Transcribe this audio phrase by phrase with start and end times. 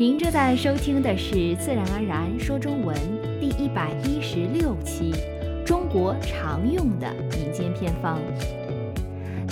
[0.00, 2.96] 您正在收听的是《自然而然说中文》
[3.38, 5.12] 第一百一十六期
[5.62, 8.18] 《中国常用的民间偏方》。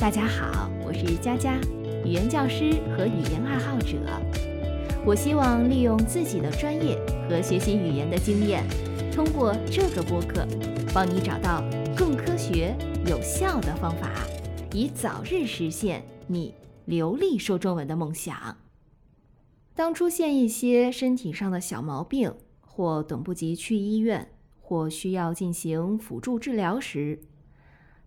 [0.01, 1.59] 大家好，我是佳佳，
[2.03, 3.99] 语言教师和语言爱好者。
[5.05, 8.65] 我希望利用自己的专业和学习语言的经验，
[9.13, 10.49] 通过这个播客，
[10.95, 11.63] 帮你找到
[11.95, 12.75] 更科学、
[13.05, 14.09] 有效的方法，
[14.73, 16.55] 以早日实现你
[16.87, 18.57] 流利说中文的梦想。
[19.79, 24.29] 当出现一些身体上的小毛病，或等不及去医院，
[24.61, 27.21] 或需要进行辅助治疗时，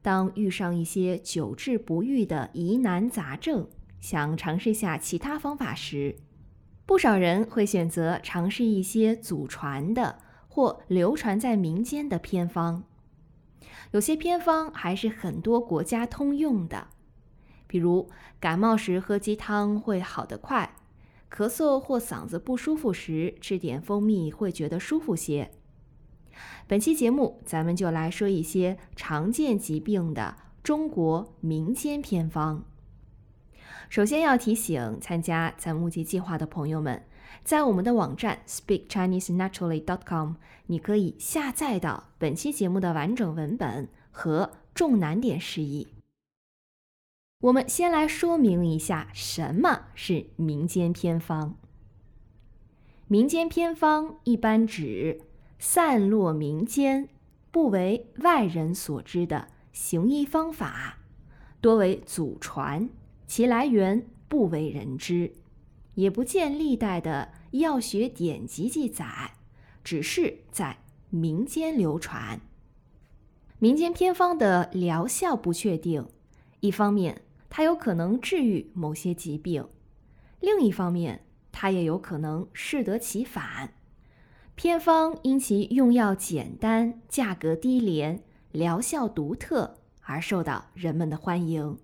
[0.01, 3.69] 当遇上一些久治不愈的疑难杂症，
[4.01, 6.17] 想尝试下其他方法时，
[6.85, 10.19] 不少人会选择尝试一些祖传的
[10.49, 12.83] 或流传在民间的偏方。
[13.91, 16.87] 有些偏方还是很多国家通用的，
[17.65, 18.09] 比如
[18.41, 20.75] 感冒时喝鸡汤会好得快。
[21.33, 25.49] 咳嗽或嗓子不舒服时，吃点蜂蜜会觉得舒服些。
[26.67, 32.65] 本期节目，咱们就来说一些常见疾病的中国民间偏方。
[33.89, 37.03] 首先要提醒参加咱募集计划的朋友们，
[37.43, 40.33] 在我们的网站 speakchinesenaturally.com，
[40.67, 45.87] 你可以下载到本期节目的完整文本和重难点释义。
[47.41, 51.57] 我们先来说明一下什么是民间偏方。
[53.07, 55.21] 民间偏方一般指
[55.57, 57.09] 散落民间、
[57.49, 60.99] 不为外人所知的行医方法，
[61.59, 62.87] 多为祖传，
[63.25, 65.33] 其来源不为人知，
[65.95, 69.33] 也不见历代的药学典籍记载，
[69.83, 70.77] 只是在
[71.09, 72.39] 民间流传。
[73.57, 76.07] 民间偏方的疗效不确定，
[76.59, 77.23] 一方面。
[77.53, 79.67] 它有可能治愈某些疾病，
[80.39, 83.73] 另一方面，它也有可能适得其反。
[84.55, 88.23] 偏方因其用药简单、价格低廉、
[88.53, 91.77] 疗效独特而受到人们的欢迎。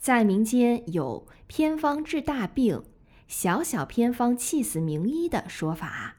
[0.00, 2.82] 在民间有“偏方治大病，
[3.28, 6.16] 小小偏方气死名医”的说法。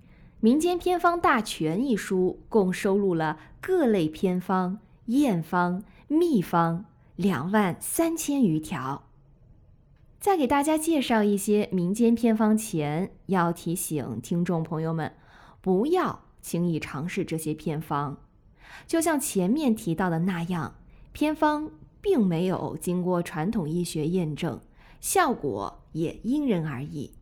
[0.38, 6.84] 《民间偏方大全》一书共收录了各类偏方、验方、秘方。
[7.16, 9.08] 两万三千余条。
[10.18, 15.12] 在给大家介绍一些民间偏方前，要提醒听众朋友们，
[15.60, 18.16] 不要轻易尝试这些偏方。
[18.86, 20.76] 就像前面提到的那样，
[21.12, 24.60] 偏方并没有经过传统医学验证，
[25.00, 27.12] 效果也因人而异。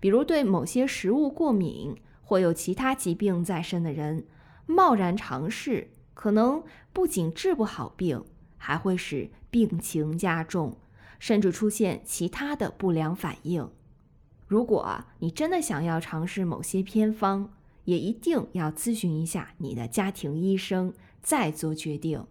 [0.00, 4.26] 比如对某些食物过敏或有其他疾病在身的人，
[4.64, 8.24] 贸然尝试，可能不仅治不好病。
[8.64, 10.76] 还会使病情加重，
[11.18, 13.68] 甚至出现其他的不良反应。
[14.46, 17.52] 如果你真的想要尝试某些偏方，
[17.86, 22.24] 也一定要咨询一下你的家庭医生，再做决定。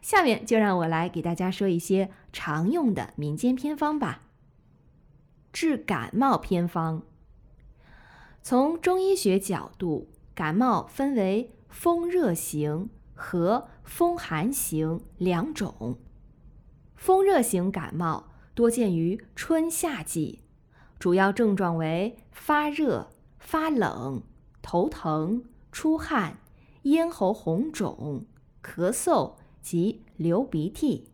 [0.00, 4.22] 下面就让我来给大家说一些常用的民间偏方吧。
[5.52, 7.02] 治感冒偏方，
[8.40, 12.90] 从中医学角度，感冒分为风热型。
[13.20, 15.98] 和风寒型两种，
[16.94, 20.44] 风热型感冒多见于春夏季，
[21.00, 23.08] 主要症状为发热、
[23.40, 24.22] 发冷、
[24.62, 26.38] 头疼、出汗、
[26.82, 28.24] 咽喉红肿、
[28.62, 31.10] 咳嗽及流鼻涕。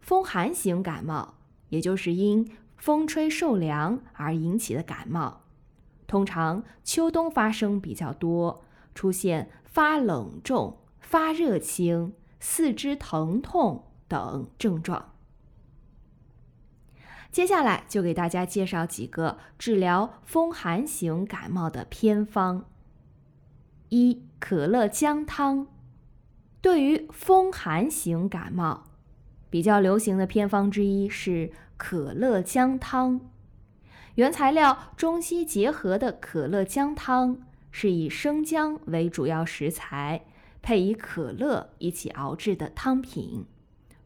[0.00, 1.38] 风寒型感冒，
[1.70, 5.44] 也就是因风吹受凉而引起的感冒，
[6.06, 8.64] 通常秋冬发生比较多。
[8.94, 15.12] 出现发冷重、发热轻、四肢疼痛等症状。
[17.30, 22.64] 接下来就给大家介绍几个治疗风寒型感冒的偏方。
[23.90, 25.66] 一、可乐姜汤。
[26.60, 28.84] 对于风寒型感冒，
[29.48, 33.20] 比较流行的偏方之一是可乐姜汤。
[34.16, 37.42] 原材料中西结合的可乐姜汤。
[37.70, 40.24] 是以生姜为主要食材，
[40.62, 43.46] 配以可乐一起熬制的汤品，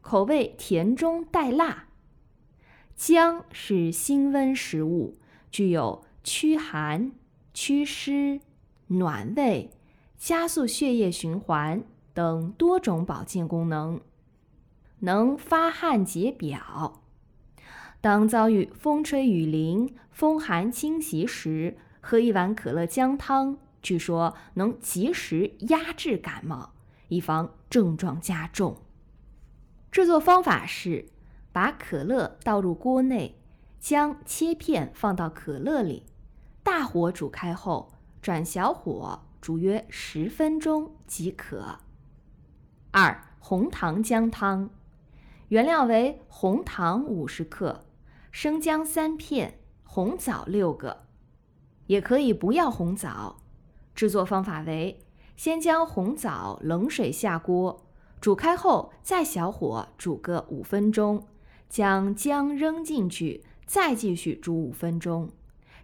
[0.01, 1.87] 口味甜中带辣。
[2.95, 5.17] 姜是辛温食物，
[5.49, 7.11] 具有驱寒、
[7.53, 8.39] 祛湿、
[8.87, 9.71] 暖胃、
[10.17, 11.83] 加速血液循环
[12.13, 13.99] 等多种保健功能，
[14.99, 17.01] 能发汗解表。
[17.99, 26.73] 当遭遇风吹雨淋、风寒侵袭时，喝一碗可乐姜汤，据说能及时压制感冒，
[27.07, 28.75] 以防症状加重。
[29.89, 31.05] 制作方法是：
[31.53, 33.39] 把可乐倒入锅内，
[33.79, 36.03] 将切片放到可乐里，
[36.61, 41.79] 大火煮开后，转小火煮约十分钟即可。
[42.91, 44.69] 二、红糖姜汤，
[45.47, 47.85] 原料为红糖五十克，
[48.29, 51.05] 生姜三片，红枣六个，
[51.93, 53.35] 也可以不要红枣。
[53.93, 54.99] 制作方法为：
[55.37, 57.85] 先将红枣冷水下锅，
[58.19, 61.27] 煮开后再小火煮个五分钟，
[61.69, 65.29] 将姜扔进去，再继续煮五分钟。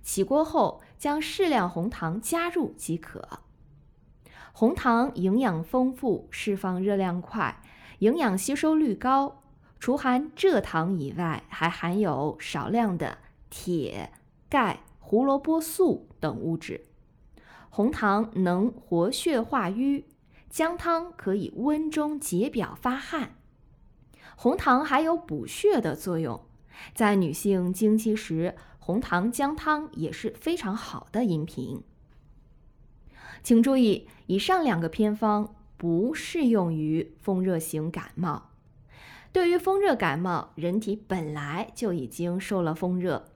[0.02, 3.28] 起锅后将适量红糖加入即可。
[4.52, 7.62] 红糖营养丰富，释放热量快，
[8.00, 9.44] 营养吸收率高。
[9.80, 13.20] 除含蔗糖以外，还含有少量的
[13.52, 14.12] 铁、
[14.50, 14.80] 钙、
[15.10, 16.86] 胡萝卜素等物质。
[17.72, 20.06] 红糖能活血化瘀，
[20.52, 23.38] 姜汤可以温中解表发汗。
[24.36, 26.40] 红糖还有补血的作用，
[26.94, 31.82] 在女性经期时，红糖姜汤也是非常好的饮品。
[33.42, 38.52] 请注意，以上两个偏方不适用于风热型感冒。
[39.34, 43.32] 对于风热感冒，人体本来就已经受了风热，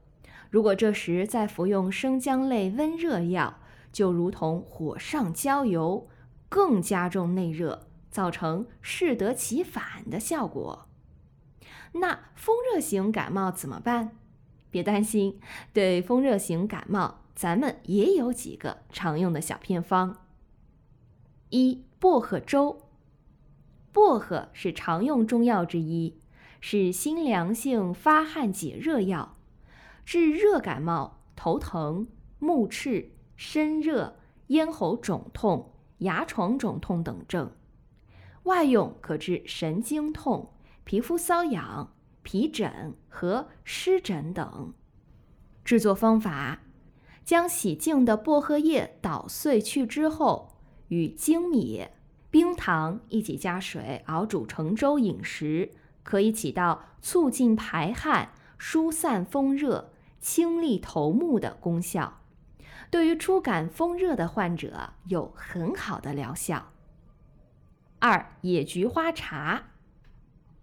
[0.53, 3.55] 如果这时再服用生姜类温热药，
[3.91, 6.07] 就如同火上浇油，
[6.47, 10.87] 更加重内热，造成适得其反的效果。
[11.93, 14.11] 那风热型感冒怎么办？
[14.69, 15.39] 别担心，
[15.73, 17.21] 对风热型感冒。
[17.33, 20.27] 咱们也有几个常用的小偏方。
[21.49, 22.79] 一、薄荷粥。
[23.91, 26.19] 薄荷是常用中药之一，
[26.61, 29.35] 是辛凉性发汗解热药，
[30.05, 32.07] 治热感冒、头疼、
[32.39, 34.17] 目赤、身热、
[34.47, 37.51] 咽喉肿痛、牙床肿痛等症。
[38.43, 40.53] 外用可治神经痛、
[40.83, 44.73] 皮肤瘙痒、皮疹和湿疹等。
[45.63, 46.59] 制作方法。
[47.25, 50.57] 将洗净的薄荷叶捣碎去之后，
[50.89, 51.87] 与粳米、
[52.29, 55.71] 冰糖一起加水熬煮成粥饮食，
[56.03, 59.92] 可以起到促进排汗、疏散风热、
[60.23, 62.21] 清利头目的功效。
[62.89, 66.71] 对于初感风热的患者有很好的疗效。
[67.99, 69.63] 二、野菊花茶。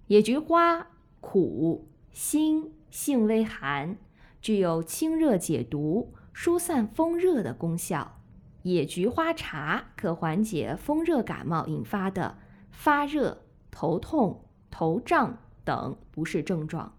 [0.07, 0.87] 野菊花
[1.21, 3.99] 苦、辛，性微寒，
[4.41, 6.15] 具有清热解毒。
[6.33, 8.19] 疏散风热的功效，
[8.63, 12.39] 野菊花茶可缓解风热感冒引发的
[12.71, 16.97] 发热、头痛、头胀等不适症状。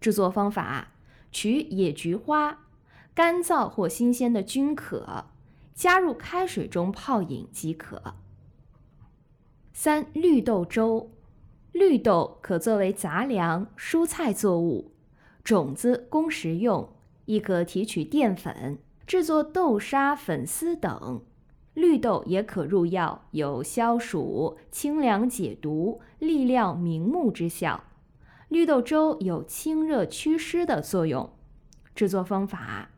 [0.00, 0.92] 制作方法：
[1.30, 2.66] 取野菊花，
[3.14, 5.26] 干燥或新鲜的均可，
[5.74, 8.14] 加入开水中泡饮即可。
[9.72, 11.10] 三、绿豆粥。
[11.72, 14.92] 绿豆可作为杂粮、蔬菜作物，
[15.44, 16.88] 种子供食用。
[17.26, 21.22] 亦可提取淀粉制作豆沙、粉丝等。
[21.74, 27.82] 绿豆也可入药，有消暑、清凉解毒、利尿明目之效。
[28.48, 31.30] 绿豆粥有清热祛湿的作用。
[31.94, 32.90] 制作方法：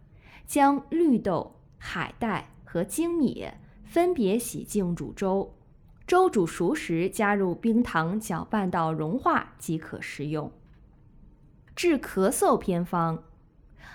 [0.47, 3.47] 将绿豆、海带和粳米
[3.85, 5.55] 分别洗净煮粥，
[6.06, 10.53] 粥煮熟时加入冰糖搅拌到融化即可食用。
[11.75, 13.22] 治咳嗽偏方。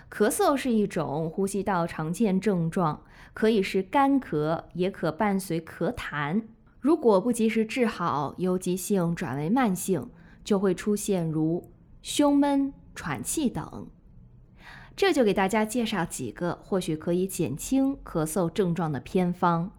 [0.10, 6.44] 咳嗽是一种呼吸道常见症状，可以是干咳，也可伴随咳痰。
[6.80, 10.10] 如果不及时治好，由急性转为慢性，
[10.44, 11.72] 就会出现如
[12.02, 13.88] 胸闷、喘气等。
[14.96, 19.72] 这就给大家介绍几个或许可以减轻咳嗽症状的偏方：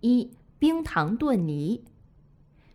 [0.00, 1.84] 一、冰糖炖梨。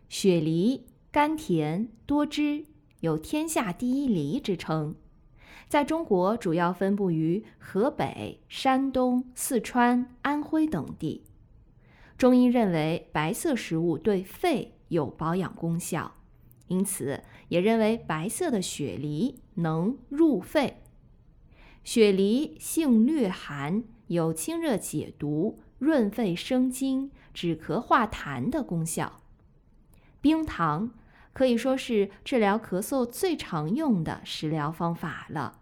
[0.08, 2.64] 雪梨甘甜多汁，
[3.00, 4.94] 有“天下第一梨”之称。
[5.68, 11.24] 在中国主要分布于河北、山东、四川、安徽等地。
[12.16, 16.14] 中医认为白色食物对肺有保养功效，
[16.68, 20.82] 因此也认为白色的雪梨能入肺。
[21.84, 29.20] 雪梨性略寒，有清热解毒、润肺生津、止咳化痰的功效。
[30.20, 30.92] 冰糖。
[31.34, 35.60] 可以说是治疗咳嗽最常用的食疗方法了。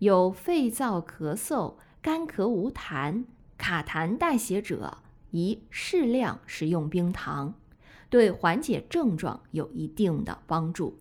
[0.00, 3.24] 有肺燥咳嗽、干咳无痰、
[3.56, 4.98] 卡痰带血者，
[5.30, 7.54] 宜适量食用冰糖，
[8.10, 10.98] 对缓解症状有一定的帮助。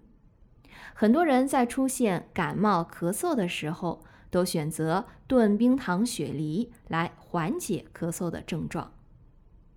[0.93, 8.93] 很多人在出现感冒咳嗽的时候，都选择炖冰糖雪梨来缓解咳嗽的症状。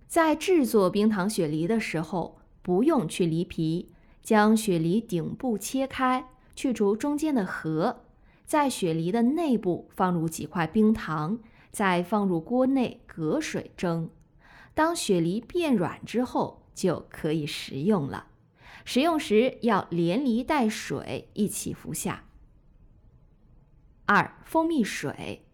[0.07, 3.89] 在制作冰糖雪梨的时候，不用去梨皮。
[4.21, 8.05] 将雪梨顶部切开，去除中间的核，
[8.45, 11.39] 在雪梨的内部放入几块冰糖，
[11.71, 14.09] 再放入锅内隔水蒸。
[14.73, 18.27] 当雪梨变软之后，就可以食用了。
[18.85, 22.25] 食用时要连梨带水一起服下。
[24.05, 25.45] 二、蜂蜜水。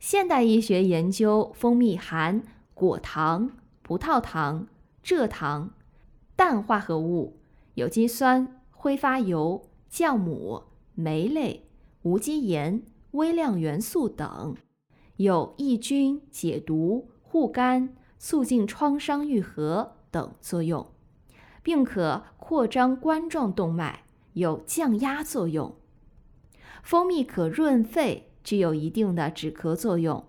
[0.00, 2.42] 现代医学研究，蜂蜜含
[2.74, 3.50] 果糖、
[3.82, 4.66] 葡萄糖、
[5.04, 5.74] 蔗糖、
[6.36, 7.40] 氮化合物、
[7.74, 10.64] 有机酸、挥发油、酵母、
[10.94, 11.68] 酶类、
[12.02, 14.56] 无机盐、微量元素等，
[15.16, 20.86] 有抑菌、解毒、护肝、促进创伤愈合等作用，
[21.62, 25.74] 并可扩张冠状动脉，有降压作用。
[26.82, 30.24] 蜂蜜可润肺，具有一定的止咳作用。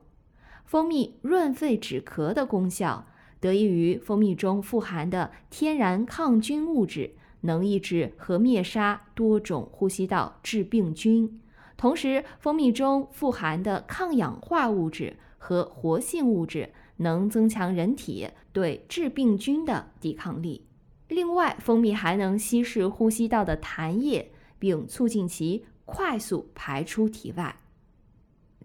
[0.65, 3.07] 蜂蜜润肺止咳的功效，
[3.39, 11.41] 得益于蜂蜜中富含的天然抗菌物质，能抑制和灭杀多种呼吸道致病菌。
[11.77, 20.65] 同时，蜂蜜中富含的抗氧化物质和活性物质，能增强人体对致病菌的抵抗力。
[21.09, 25.65] 另外，蜂蜜还能稀释呼吸道的痰液，并促进其。
[25.91, 27.57] 快速排出体外。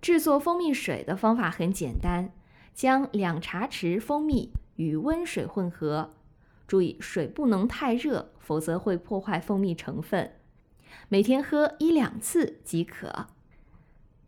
[0.02, 2.34] 制作蜂蜜水的方法很简单，
[2.74, 6.12] 将两茶匙蜂蜜与温水混合，
[6.66, 10.32] 注意水不能太热，否则会破坏蜂蜜成分。
[11.08, 13.28] 每天喝一两次即可。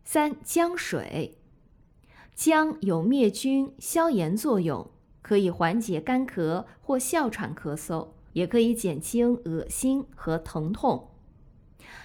[0.03, 1.37] 三、姜水，
[2.37, 4.91] 姜有灭菌、消炎作用，
[5.23, 11.07] 可以缓解干咳或哮喘咳嗽，也可以减轻恶心和疼痛。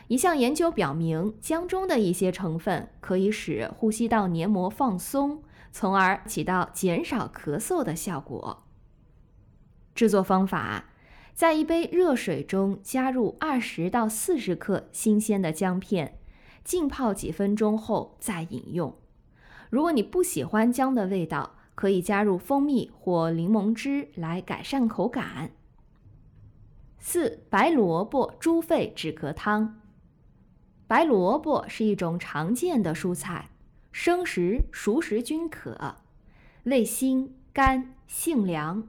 [0.09, 8.63] 一项研究表明，姜中的一些成分可以使呼吸道黏膜放松，从而起到减少咳嗽的效果。
[9.95, 10.87] 制作方法：
[11.35, 16.19] 在一杯热水中加入二十到四十克新鲜的姜片，
[16.65, 18.97] 浸泡几分钟后再饮用。
[19.73, 25.53] 如果你不喜欢姜的味道，可以加入蜂蜜或柠檬汁来改善口感。
[26.99, 29.81] 四、白萝卜猪肺止咳汤。
[30.87, 33.49] 白萝卜是一种常见的蔬菜，
[33.91, 35.97] 生食、熟食均可，
[36.65, 38.87] 味辛、甘、性凉。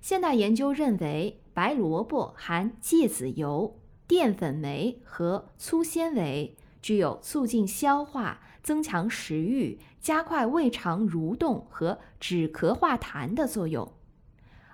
[0.00, 13.90] 现代研究认为，白萝卜含芥子油、淀粉酶和粗纤维，具有促进消化、增强食欲、加快胃肠蠕动和止咳化痰的作用。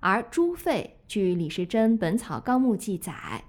[0.00, 3.44] 而猪肺，据李时珍《本草纲目》记载，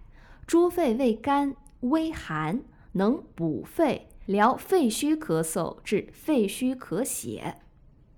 [0.46, 2.62] 猪肺味甘微寒。
[2.94, 7.58] 能补肺、疗肺虚咳嗽，治肺虚咳血。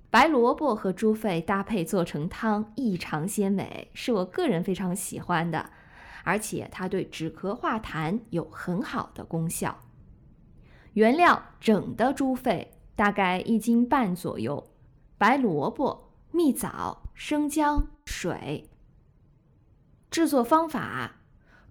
[0.09, 5.71] 白萝卜和猪肺搭配做成汤，异常鲜美，是我个人非常喜欢的。
[6.23, 9.77] 而且它对止咳化痰有很好的功效。
[10.93, 14.63] 原料：整的猪肺，大概一斤半左右；
[15.17, 18.69] 白萝卜、蜜枣、生姜、水。
[20.09, 21.17] 制作方法。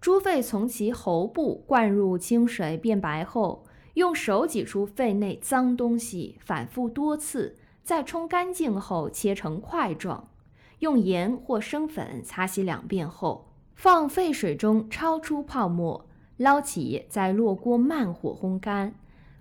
[0.00, 10.30] 猪肺从其喉部灌入清水变白后，用手挤出肺内脏东西，反复多次，再冲干净后切成块状，
[10.78, 16.06] 用盐或生粉擦洗两遍后，放沸水中焯出泡沫，
[16.38, 18.94] 捞起，再落锅慢火烘干。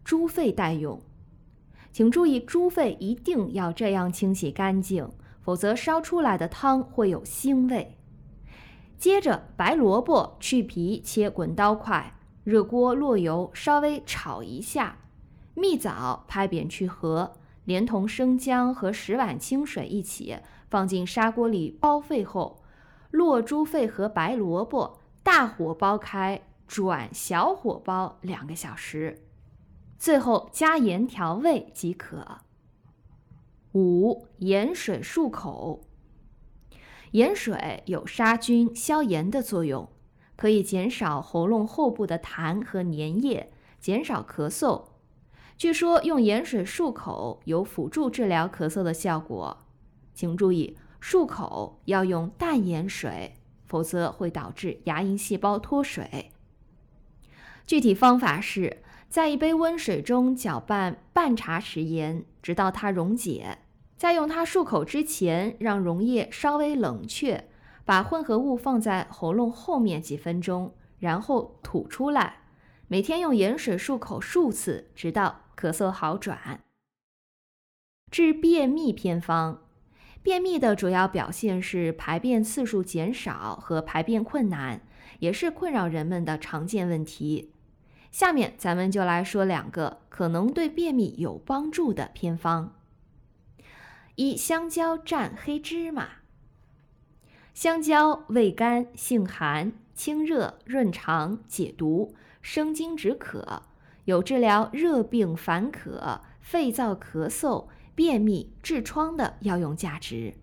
[0.03, 0.99] 猪肺待用，
[1.99, 5.09] 请注意，猪肺一定要这样清洗干净，
[5.41, 7.97] 否则烧出来的汤会有腥味。
[8.97, 12.15] 接着，白萝卜去皮切滚刀块，
[12.45, 14.99] 热锅落油，稍微炒一下。
[15.55, 17.33] 蜜枣拍扁去核，
[17.65, 20.37] 连同生姜和十碗清水一起
[20.69, 22.63] 放进砂锅里煲沸后，
[23.11, 29.25] 落猪肺和白萝卜，大火煲开，转小火煲两个小时，
[29.99, 32.39] 最后加盐调味即可。
[33.73, 35.81] 五盐水漱口。
[37.11, 39.89] 盐水有杀菌、消炎的作用，
[40.37, 44.85] 可以减少喉咙后部的痰和粘液，减少咳嗽。
[45.57, 49.65] 据说用盐水漱口有辅助治疗咳嗽的效果。
[50.13, 56.31] 请注意，漱口要用淡盐水，否则会导致牙龈细胞脱水。
[57.65, 63.57] 具体方法是在一杯温水中搅拌半茶匙盐，直到它溶解。
[63.97, 67.49] 在用它漱口之前，让溶液稍微冷却，
[67.83, 72.37] 把混合物放在喉咙后面几分钟，然后吐出来。
[72.87, 76.63] 每天用盐水漱口数次，直到咳嗽好转。
[78.11, 79.63] 治便秘偏方，
[80.21, 84.81] 便秘的主要表现是排便次数减少和排便困难，
[85.17, 87.53] 也是困扰人们的常见问题。
[88.11, 92.75] 下面咱们就来说两个可能对便秘有帮助的偏方。
[94.15, 96.09] 一、香蕉蘸黑芝麻。
[97.53, 103.63] 香蕉味甘性寒，清热润肠、解毒、生津止渴，
[104.05, 110.33] 有治疗热病烦渴、肺燥咳嗽、便秘、痔疮的药用价值。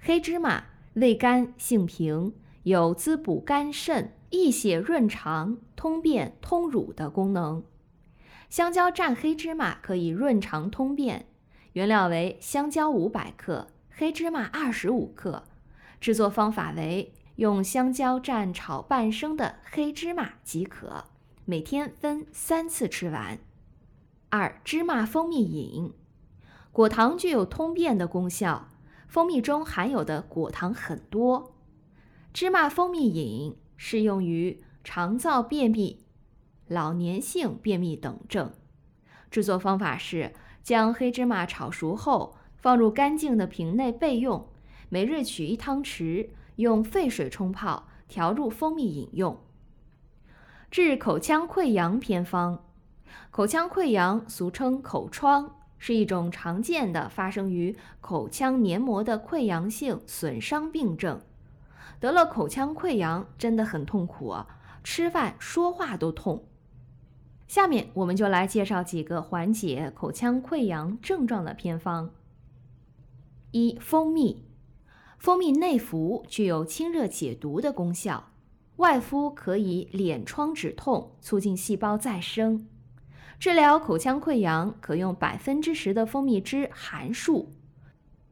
[0.00, 0.64] 黑芝麻
[0.94, 4.12] 味甘性平，有滋补肝肾、
[4.42, 7.64] 益血润肠、通便通乳的功能。
[8.48, 11.26] 香蕉蘸黑芝麻可以润肠通便。
[11.72, 15.44] 原料为香蕉五百克，黑芝麻二十五克。
[16.00, 21.04] 制作方法为用香蕉蘸炒半生的黑芝麻即可，
[21.44, 23.38] 每天分三次吃完。
[24.28, 25.92] 二、芝麻蜂蜜饮，
[26.72, 28.68] 果糖具有通便的功效，
[29.08, 31.52] 蜂蜜中含有的果糖很多。
[32.32, 36.04] 芝麻蜂蜜饮适用于肠燥便秘、
[36.68, 38.52] 老年性便秘等症。
[39.30, 44.48] 制作方法是将黑芝麻炒熟后放入干净的瓶内备用。
[44.88, 49.40] 每日取一汤匙，用沸水冲泡，调入蜂蜜饮用。
[50.70, 52.64] 治口腔溃疡偏方：
[53.30, 61.20] 口腔溃疡俗称口疮，是一种常见的发生于口腔黏膜的溃疡性损伤病症。
[62.06, 64.46] 得了口腔溃疡真的很痛苦啊，
[64.84, 66.44] 吃饭说话都痛。
[67.48, 72.10] 下面我们就来介绍几个缓解口腔溃疡症状的偏方。
[73.50, 74.44] 一、蜂蜜。
[75.18, 78.28] 蜂蜜内服具有清热解毒的功效，
[78.76, 82.68] 外敷可以敛疮止痛，促进细胞再生。
[83.40, 87.46] 治疗口腔溃疡可用百分之十的蜂蜜汁含漱，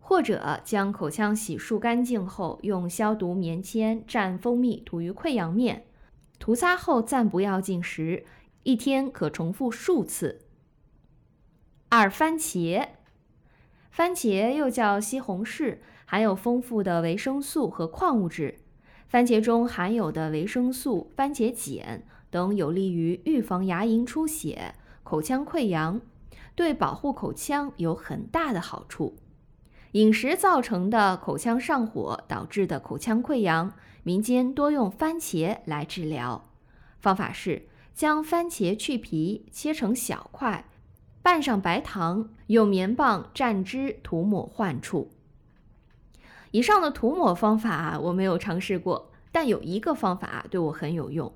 [0.07, 5.87] 或者将口腔洗漱干净后，用消毒棉签蘸蜂蜜涂于溃疡面，
[6.39, 8.27] 涂擦后暂不要进食，
[8.65, 10.43] 一天可重复数次。
[11.89, 12.89] 二、番茄，
[13.91, 15.79] 番茄又叫西红柿。
[16.07, 18.59] 含有丰富的维生素和矿物质，
[19.09, 26.03] 番茄中含有的维生素、番茄碱等有利于预防牙龈出血、口腔溃疡，
[26.55, 29.17] 对保护口腔有很大的好处。
[29.95, 36.51] 饮食造成的口腔上火导致的口腔溃疡，民间多用番茄来治疗。
[36.99, 40.65] 方法是将番茄去皮，切成小块，
[41.23, 45.13] 拌上白糖，用棉棒蘸汁涂抹患处。
[46.51, 51.33] 以上的涂抹方法我没有尝试过，但有一个方法对我很有用。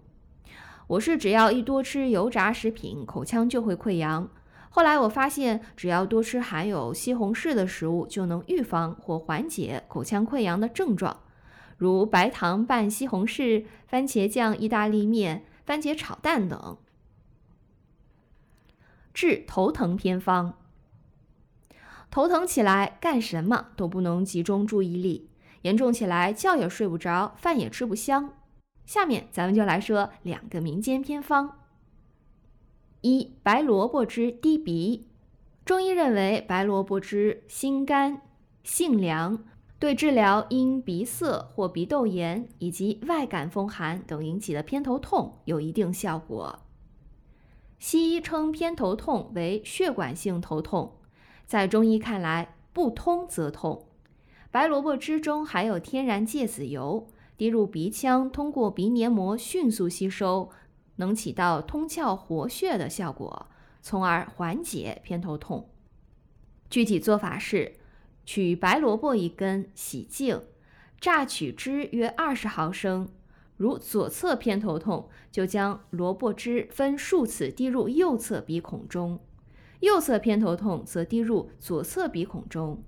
[0.88, 4.28] 我是只要一多吃油炸食品，口腔就会溃疡。
[4.70, 11.20] 后来我发现，只要多吃含有西红柿的食物，就能预防或缓解口腔溃疡的症状，
[11.76, 16.76] 如白糖拌西红柿、番茄酱意大利面、番茄炒蛋等。
[19.14, 20.54] 治头疼偏方。
[22.10, 25.30] 头疼起来，干什么都不能集中注意力，
[25.62, 28.34] 严重起来觉也睡不着，饭也吃不香。
[28.86, 31.58] 下面咱们就来说两个民间偏方。
[33.00, 35.06] 一、白萝卜汁滴鼻。
[35.64, 38.22] 中医认为白萝卜汁辛甘、
[38.62, 39.44] 性凉，
[39.78, 46.60] 对治疗因鼻塞或鼻窦炎以及外感风寒等引起的偏头痛有一定效果。
[47.78, 50.94] 西医称偏头痛为血管性头痛。
[51.46, 53.84] 在中医看来，不通则痛。
[54.50, 57.06] 白萝卜汁中含有天然芥子油，
[57.36, 60.50] 滴入鼻腔，通过鼻黏膜迅速吸收，
[60.98, 63.48] 能起到通窍活血的效果，
[63.82, 65.68] 从而缓解偏头痛。
[66.70, 67.72] 具体做法是：
[68.24, 70.42] 取白萝卜一根，洗净，
[71.00, 73.08] 榨取汁约二十毫升。
[73.56, 79.18] 如左侧偏头痛，就将萝卜汁分数次滴入右侧鼻孔中。
[79.80, 82.82] 右侧偏头痛则滴入左侧鼻孔中，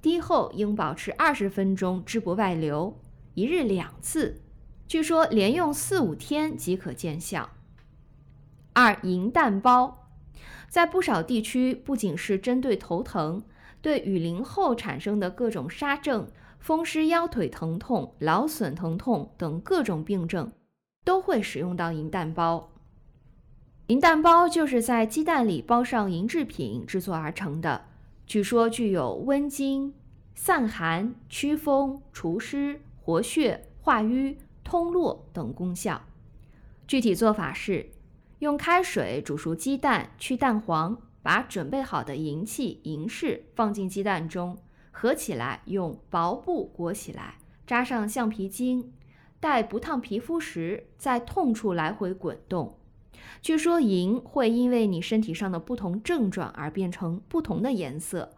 [0.00, 2.98] 滴后应保持二十分钟，汁不外流，
[3.34, 4.40] 一日两次。
[4.90, 7.50] 据说连用四五天即可见效。
[8.72, 10.08] 二银蛋包，
[10.68, 13.40] 在不少地区，不仅是针对头疼，
[13.80, 16.26] 对雨淋后产生的各种沙症、
[16.58, 20.50] 风湿腰腿疼痛、劳损疼痛等各种病症，
[21.04, 22.72] 都会使用到银蛋包。
[23.86, 27.84] 银蛋包就是在鸡蛋里包上银制品制作而成的，
[28.26, 29.94] 据说具有温经、
[30.34, 34.36] 散寒、祛风、除湿、活血、化瘀、
[34.70, 36.00] 通络等功效。
[36.86, 37.90] 具体做法是：
[38.38, 44.56] 用开水煮熟鸡蛋，去蛋黄，把准备好的银器、银饰放进鸡蛋中，
[44.92, 48.92] 合起来，用薄布裹起来，扎上橡皮筋，
[49.40, 52.78] 待不烫皮肤时，在痛处来回滚动。
[53.42, 58.36] 据说银会因为你身体上的不同症状而变成不同的颜色，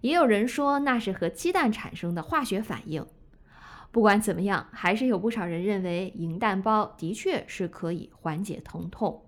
[0.00, 3.06] 也有人说那是和鸡蛋产生的化学反应。
[3.94, 9.22] 不管怎么样，还是有不少人认为银蛋包的确是可以缓解疼痛。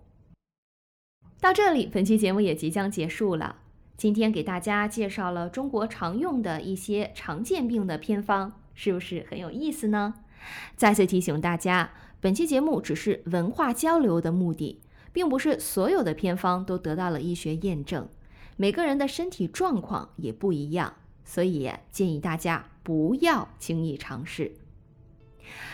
[1.40, 3.60] 到这里，本期节目也即将结束了。
[3.96, 10.14] 今天给大家介绍了中国常用的一些常见病的偏方，是不是很有意思呢？
[10.74, 14.82] 再次提醒大家，本期节目只是文化交流的目的。
[15.12, 18.06] 并不是所有的偏方都得到了医学验证，
[18.56, 20.92] 每个人的身体状况也不一样，
[21.26, 24.52] 所以建议大家不要轻易尝试。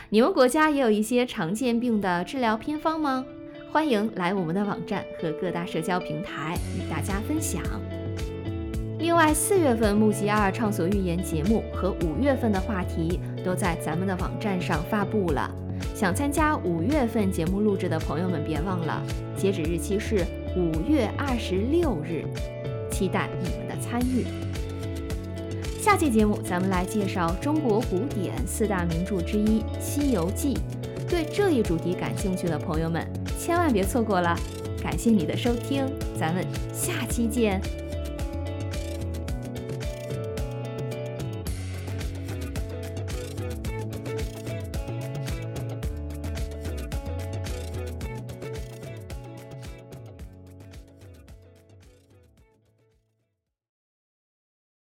[0.08, 3.24] 你们国家也有一些常见病的治疗偏方吗？
[3.70, 7.62] 欢迎来我们的网站和各大社交平台与大家分享。
[8.98, 15.50] 另外，四月份木吉二畅所欲言节目和五月份的话题都在咱们的网站上发布了。
[15.94, 19.02] 想参加五月份节目录制的朋友们，别忘了，
[19.36, 22.24] 截止日期是五月二十六日，
[22.90, 24.26] 期待你们的参与。
[25.82, 30.54] 下期节目咱们来介绍中国古典四大名著之一《西游记》，
[31.10, 33.04] 对这一主题感兴趣的朋友们，
[33.36, 34.38] 千万别错过了。
[34.80, 35.84] 感谢你的收听，
[36.16, 37.60] 咱们下期见。